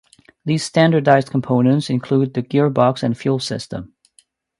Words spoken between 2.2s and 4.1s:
the gearbox and fuel system.